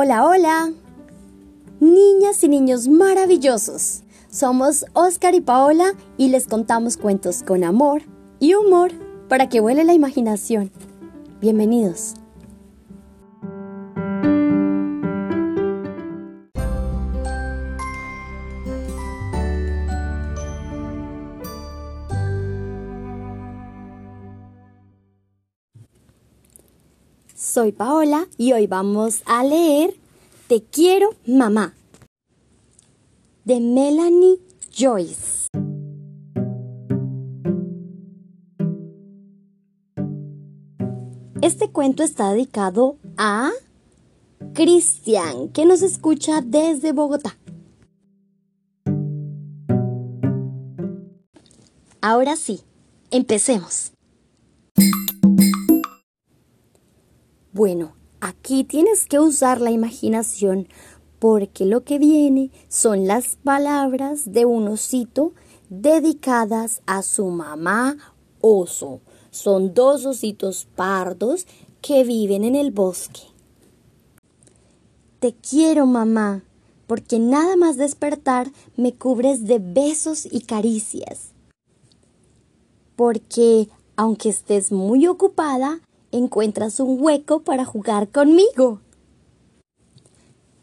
[0.00, 0.72] Hola, hola.
[1.80, 4.04] Niñas y niños maravillosos.
[4.30, 8.02] Somos Oscar y Paola y les contamos cuentos con amor
[8.38, 8.92] y humor
[9.28, 10.70] para que vuele la imaginación.
[11.40, 12.14] Bienvenidos.
[27.40, 29.94] Soy Paola y hoy vamos a leer
[30.48, 31.72] Te quiero, mamá
[33.44, 34.40] de Melanie
[34.76, 35.46] Joyce.
[41.40, 43.52] Este cuento está dedicado a
[44.52, 47.38] Cristian, que nos escucha desde Bogotá.
[52.00, 52.62] Ahora sí,
[53.12, 53.92] empecemos.
[57.58, 60.68] Bueno, aquí tienes que usar la imaginación
[61.18, 65.32] porque lo que viene son las palabras de un osito
[65.68, 67.96] dedicadas a su mamá
[68.40, 69.00] oso.
[69.32, 71.48] Son dos ositos pardos
[71.82, 73.22] que viven en el bosque.
[75.18, 76.44] Te quiero, mamá,
[76.86, 81.32] porque nada más despertar me cubres de besos y caricias.
[82.94, 85.80] Porque, aunque estés muy ocupada,
[86.12, 88.80] encuentras un hueco para jugar conmigo.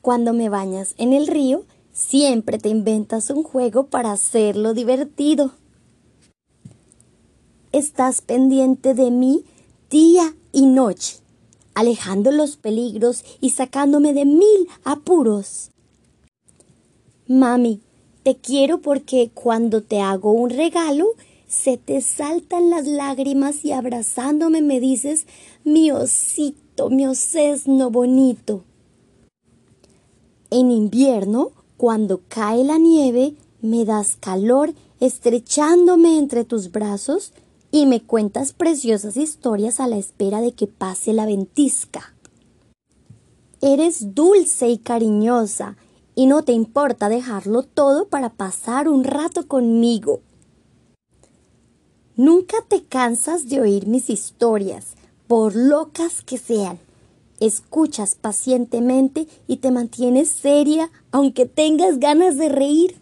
[0.00, 5.52] Cuando me bañas en el río, siempre te inventas un juego para hacerlo divertido.
[7.72, 9.44] Estás pendiente de mí
[9.90, 11.18] día y noche,
[11.74, 15.70] alejando los peligros y sacándome de mil apuros.
[17.28, 17.80] Mami,
[18.22, 21.10] te quiero porque cuando te hago un regalo,
[21.50, 25.26] se te saltan las lágrimas y abrazándome me dices,
[25.64, 28.62] mi osito, mi osesno bonito.
[30.50, 37.32] En invierno, cuando cae la nieve, me das calor estrechándome entre tus brazos
[37.72, 42.14] y me cuentas preciosas historias a la espera de que pase la ventisca.
[43.60, 45.76] Eres dulce y cariñosa
[46.14, 50.20] y no te importa dejarlo todo para pasar un rato conmigo.
[52.20, 54.88] Nunca te cansas de oír mis historias,
[55.26, 56.78] por locas que sean.
[57.40, 63.00] Escuchas pacientemente y te mantienes seria aunque tengas ganas de reír.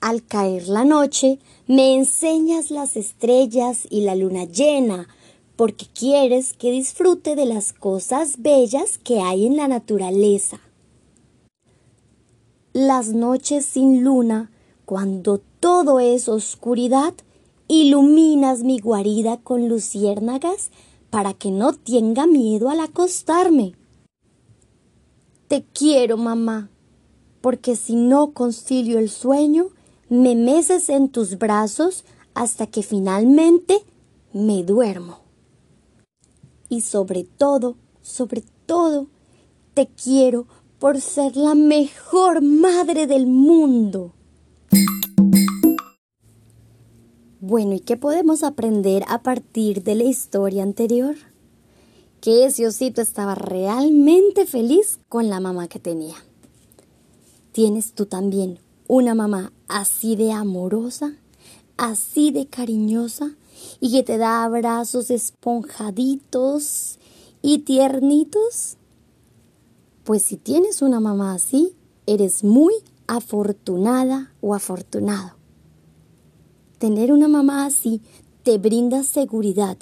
[0.00, 5.08] Al caer la noche, me enseñas las estrellas y la luna llena,
[5.56, 10.60] porque quieres que disfrute de las cosas bellas que hay en la naturaleza.
[12.72, 14.52] Las noches sin luna
[14.86, 17.12] cuando todo es oscuridad,
[17.66, 20.70] iluminas mi guarida con luciérnagas
[21.10, 23.74] para que no tenga miedo al acostarme.
[25.48, 26.70] Te quiero, mamá,
[27.40, 29.66] porque si no concilio el sueño,
[30.08, 32.04] me meces en tus brazos
[32.34, 33.82] hasta que finalmente
[34.32, 35.18] me duermo.
[36.68, 39.08] Y sobre todo, sobre todo,
[39.74, 40.46] te quiero
[40.78, 44.12] por ser la mejor madre del mundo.
[47.48, 51.14] Bueno, ¿y qué podemos aprender a partir de la historia anterior?
[52.20, 56.16] Que ese osito estaba realmente feliz con la mamá que tenía.
[57.52, 58.58] ¿Tienes tú también
[58.88, 61.12] una mamá así de amorosa,
[61.76, 63.36] así de cariñosa
[63.78, 66.98] y que te da abrazos esponjaditos
[67.42, 68.76] y tiernitos?
[70.02, 71.76] Pues si tienes una mamá así,
[72.06, 72.74] eres muy
[73.06, 75.35] afortunada o afortunado.
[76.86, 78.00] Tener una mamá así
[78.44, 79.76] te brinda seguridad,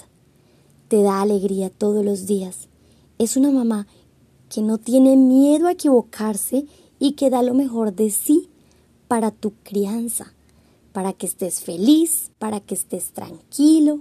[0.89, 2.71] te da alegría todos los días.
[3.19, 3.87] Es una mamá
[4.49, 6.65] que no tiene miedo a equivocarse
[6.99, 8.49] y que da lo mejor de sí
[9.07, 10.33] para tu crianza,
[10.95, 14.01] para que estés feliz, para que estés tranquilo,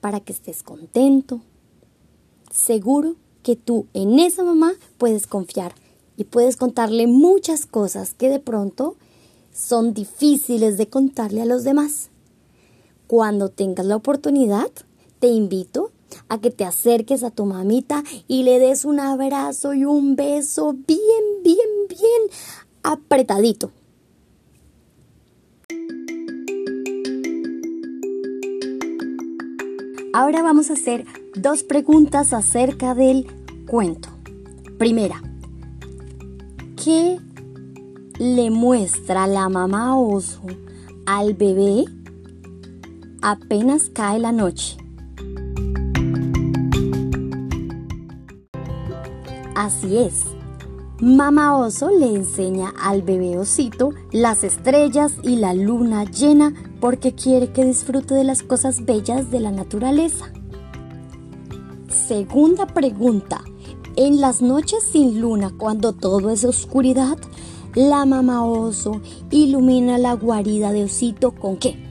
[0.00, 1.40] para que estés contento.
[2.52, 5.74] Seguro que tú en esa mamá puedes confiar
[6.16, 8.94] y puedes contarle muchas cosas que de pronto
[9.52, 12.10] son difíciles de contarle a los demás.
[13.06, 14.70] Cuando tengas la oportunidad,
[15.20, 15.92] te invito
[16.28, 20.72] a que te acerques a tu mamita y le des un abrazo y un beso
[20.72, 21.56] bien, bien,
[21.88, 22.22] bien
[22.82, 23.70] apretadito.
[30.12, 31.04] Ahora vamos a hacer
[31.34, 33.26] dos preguntas acerca del
[33.66, 34.08] cuento.
[34.78, 35.22] Primera,
[36.82, 37.18] ¿qué
[38.18, 40.40] le muestra la mamá oso
[41.04, 41.84] al bebé
[43.26, 44.76] apenas cae la noche.
[49.56, 50.22] Así es.
[51.00, 57.50] Mamá oso le enseña al bebé osito las estrellas y la luna llena porque quiere
[57.50, 60.26] que disfrute de las cosas bellas de la naturaleza.
[61.88, 63.42] Segunda pregunta.
[63.96, 67.18] En las noches sin luna, cuando todo es oscuridad,
[67.74, 69.00] la mamá oso
[69.32, 71.85] ilumina la guarida de osito con qué?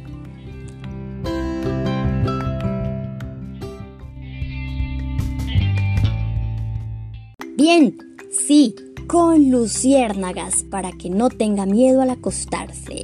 [7.67, 7.97] Bien,
[8.29, 8.75] sí,
[9.07, 13.01] con luciérnagas para que no tenga miedo al acostarse.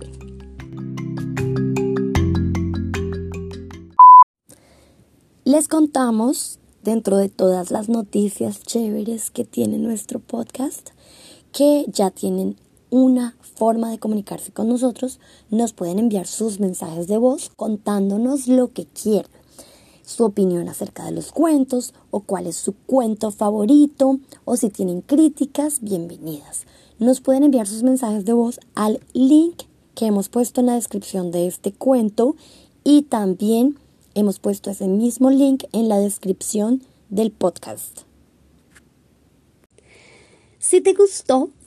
[5.46, 10.92] Les contamos, dentro de todas las noticias chéveres que tiene nuestro podcast,
[11.52, 12.56] que ya tienen
[12.92, 15.20] una forma de comunicarse con nosotros.
[15.50, 19.41] Nos pueden enviar sus mensajes de voz contándonos lo que quieran
[20.04, 25.02] su opinión acerca de los cuentos o cuál es su cuento favorito o si tienen
[25.02, 26.66] críticas, bienvenidas.
[27.00, 29.64] Nos pueden enviar sus mensajes de voz al link
[29.96, 32.36] que hemos puesto en la descripción de este cuento
[32.84, 33.78] y también
[34.14, 38.02] hemos puesto ese mismo link en la descripción del podcast.
[40.60, 41.50] Si te gustó,